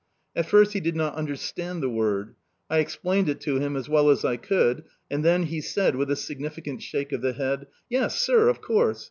[0.35, 2.33] At first he did not understand the word.
[2.71, 6.09] I explained it to him as well as I could, and then he said, with
[6.09, 8.99] a significant shake of the head: "Yes, sir, of course!